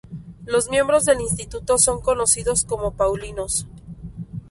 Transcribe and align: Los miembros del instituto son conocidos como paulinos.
Los 0.47 0.67
miembros 0.71 1.05
del 1.05 1.21
instituto 1.21 1.77
son 1.77 2.01
conocidos 2.01 2.65
como 2.65 2.95
paulinos. 2.95 3.67